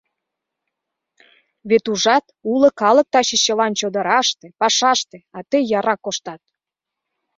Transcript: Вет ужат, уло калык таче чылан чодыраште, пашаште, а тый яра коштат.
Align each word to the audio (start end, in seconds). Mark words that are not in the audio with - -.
Вет 1.69 1.85
ужат, 1.91 2.25
уло 2.51 2.69
калык 2.81 3.07
таче 3.13 3.37
чылан 3.43 3.73
чодыраште, 3.79 4.47
пашаште, 4.59 5.17
а 5.37 5.39
тый 5.49 5.63
яра 5.79 5.95
коштат. 6.03 6.41